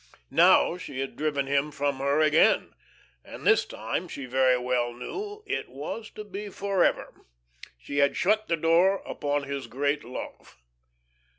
[0.31, 2.73] Now she had driven him from her again,
[3.23, 7.27] and this time, she very well knew, it was to be forever.
[7.77, 10.57] She had shut the door upon this great love.